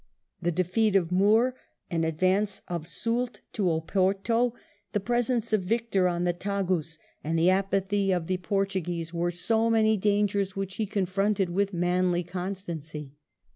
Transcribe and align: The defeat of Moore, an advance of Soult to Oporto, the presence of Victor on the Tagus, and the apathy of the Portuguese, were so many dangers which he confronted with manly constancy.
The 0.41 0.51
defeat 0.51 0.95
of 0.95 1.11
Moore, 1.11 1.53
an 1.91 2.03
advance 2.03 2.63
of 2.67 2.87
Soult 2.87 3.41
to 3.53 3.69
Oporto, 3.69 4.53
the 4.93 4.99
presence 4.99 5.53
of 5.53 5.61
Victor 5.61 6.07
on 6.07 6.23
the 6.23 6.33
Tagus, 6.33 6.97
and 7.23 7.37
the 7.37 7.51
apathy 7.51 8.11
of 8.11 8.25
the 8.25 8.37
Portuguese, 8.37 9.13
were 9.13 9.29
so 9.29 9.69
many 9.69 9.97
dangers 9.97 10.55
which 10.55 10.77
he 10.77 10.87
confronted 10.87 11.49
with 11.51 11.71
manly 11.71 12.23
constancy. 12.23 13.13